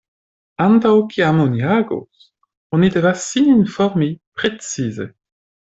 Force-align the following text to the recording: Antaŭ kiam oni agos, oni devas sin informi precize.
Antaŭ 0.63 0.93
kiam 1.11 1.41
oni 1.43 1.61
agos, 1.75 2.25
oni 2.79 2.91
devas 2.97 3.29
sin 3.29 3.55
informi 3.59 4.11
precize. 4.43 5.11